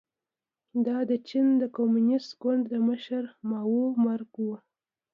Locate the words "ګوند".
2.41-2.63